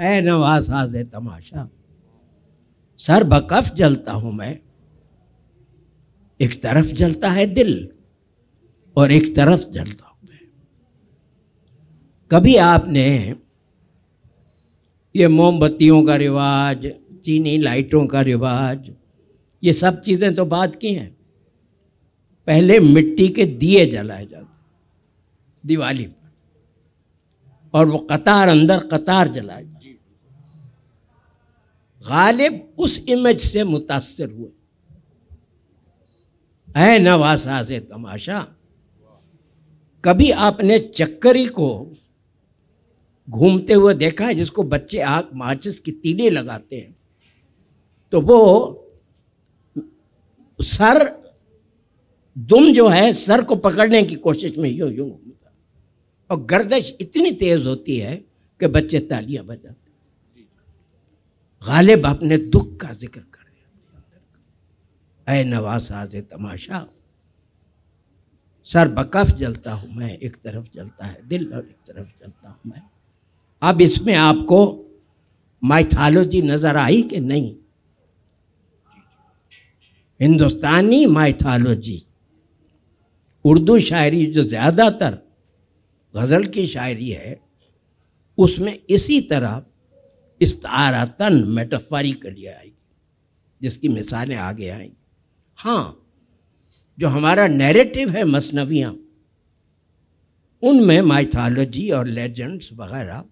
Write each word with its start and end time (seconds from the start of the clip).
है 0.00 0.20
नवासाज 0.22 0.96
तमाशा। 1.12 1.68
सर 3.00 3.24
बकफ 3.24 3.74
जलता 3.74 4.12
हूँ 4.12 4.32
मैं। 4.32 4.58
एक 6.40 6.62
तरफ़ 6.62 6.86
जलता 6.86 7.30
है 7.30 7.46
दिल 7.46 7.88
और 8.96 9.12
एक 9.12 9.34
तरफ़ 9.36 9.68
जलता 9.70 10.06
हूँ 10.06 10.28
मैं। 10.30 10.38
कभी 12.30 12.56
आपने 12.56 13.06
ये 15.14 15.28
मोमबत्तियों 15.28 16.02
का 16.02 16.16
रिवाज, 16.16 16.86
चीनी 17.24 17.58
लाइटों 17.58 18.06
का 18.06 18.20
रिवाज, 18.20 18.90
ये 19.62 19.72
सब 19.72 20.00
चीज़ें 20.00 20.34
तो 20.34 20.44
बात 20.44 20.74
की 20.74 20.92
हैं। 20.94 21.10
पहले 22.48 22.78
मिट्टी 22.80 23.28
के 23.28 23.44
दिए 23.46 23.86
जलाए 23.86 24.26
जाते 24.26 24.48
दिवाली 25.64 26.04
पर। 26.04 26.18
और 27.74 27.88
वो 27.88 27.98
कतार 27.98 28.48
अंदर 28.48 28.78
कतार 28.78 29.28
जलाए 29.28 29.64
गालिब 32.08 32.74
उस 32.78 33.04
इमेज 33.08 33.40
से 33.40 33.64
मुतासर 33.64 34.30
हुए। 34.30 34.48
है 36.76 36.98
नवासा 36.98 37.62
से 37.62 37.80
तमाशा। 37.80 38.56
कभी 40.04 40.30
आपने 40.30 40.78
चक्करी 40.78 41.46
को 41.46 41.96
घूमते 43.30 43.72
हुए 43.72 43.94
देखा 43.94 44.26
है 44.26 44.34
जिसको 44.34 44.62
बच्चे 44.62 45.00
आग 45.00 45.30
माचिस 45.34 45.80
की 45.80 45.92
तीले 45.92 46.30
लगाते 46.30 46.76
हैं? 46.76 46.96
तो 48.12 48.20
वो 48.20 48.40
सर 50.60 51.20
दुम 52.38 52.72
जो 52.72 52.88
है, 52.88 53.12
सर 53.12 53.44
को 53.44 53.56
पकड़ने 53.56 54.02
की 54.02 54.14
कोशिश 54.14 54.58
में 54.58 54.70
यूँ 54.70 54.90
यूँ 54.92 55.10
घूमता 55.10 55.52
और 56.30 56.44
गर्दश 56.44 56.94
इतनी 57.00 57.30
तेज 57.30 57.66
होती 57.66 57.98
है 57.98 58.16
कि 58.60 58.66
बच्चे 58.66 58.98
तालियाँ 59.00 59.44
बजाते 59.44 59.89
गालिब 61.62 62.06
अपने 62.06 62.36
दुख 62.38 62.76
का 62.80 62.92
ज़िक्र 62.92 63.20
कर 63.20 63.44
रहे 65.26 65.40
ऐ 65.40 65.44
नवासाज 65.44 66.16
तमाशा। 66.30 66.86
सर 68.68 68.88
बकफ 68.88 69.30
जलता 69.38 69.72
हूँ 69.72 69.90
मैं, 69.94 70.16
एक 70.18 70.36
तरफ़ 70.36 70.68
जलता 70.74 71.06
है 71.06 71.28
दिल 71.28 71.52
और 71.54 71.60
एक 71.60 71.76
तरफ़ 71.86 72.08
जलता 72.20 72.48
हूँ 72.48 72.72
मैं। 72.72 72.82
अब 73.62 73.80
इसमें 73.80 74.14
आपको 74.14 74.86
माइथालोजी 75.62 76.42
नज़र 76.42 76.76
आई 76.76 77.02
कि 77.02 77.20
नहीं? 77.20 77.54
हिंदुस्तानी 80.20 81.06
माइथालोजी। 81.06 82.02
उर्दू 83.44 83.78
शायरी 83.80 84.26
जो 84.26 84.42
ज़्यादातर 84.44 85.18
गज़ल 86.14 86.44
की 86.46 86.66
शायरी 86.66 87.10
है, 87.10 87.40
उसमें 88.38 88.78
इसी 88.88 89.20
तरह 89.20 89.62
इस्तारतन 90.40 91.44
मेटाफरिकली 91.48 92.46
आएगी 92.46 92.78
जिसकी 93.62 93.88
मिसालें 93.88 94.36
आगे 94.36 94.68
आएँगी 94.68 94.96
हाँ 95.58 95.96
जो 96.98 97.08
हमारा 97.08 97.46
नैरेटिव 97.46 98.10
है 98.10 98.24
मसनवियाँ, 98.24 98.96
उनमें 100.62 101.00
माइथालोजी 101.00 101.90
और 101.90 102.06
लेजेंड्स 102.06 102.70
वगैरह 102.72 103.24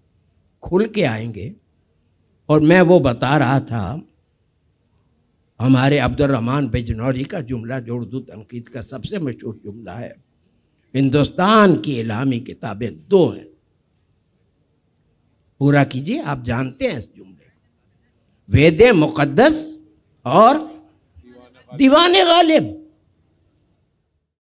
खुल 0.61 0.85
के 0.85 1.03
आएँगे। 1.03 1.55
और 2.49 2.61
मैं 2.61 2.81
वो 2.81 2.99
बता 2.99 3.37
रहा 3.37 3.59
था, 3.59 4.01
हमारे 5.61 5.97
अब्दुलरहमान 5.97 6.69
बिजनौरी 6.69 7.23
का 7.23 7.41
जुमला 7.41 7.79
जो 7.79 7.97
उर्दू 7.97 8.19
तनकीद 8.19 8.69
का 8.69 8.81
सबसे 8.81 9.19
मशहूर 9.19 9.61
जुमला 9.63 9.93
है। 9.93 10.15
हिंदुस्तान 10.95 11.75
की 11.75 11.99
इलामी 11.99 12.39
किताबें 12.39 13.07
दो 13.07 13.29
हैं। 13.29 13.47
पूरा 15.59 15.83
कीजिए 15.83 16.21
आप 16.21 16.43
जानते 16.43 16.87
हैं 16.87 16.99
इस 16.99 17.05
जुमले। 17.17 17.51
वेद 18.49 18.81
मुकद्दस 18.95 19.79
और 20.25 20.83
दीवान 21.75 22.13
गालिब। 22.13 22.78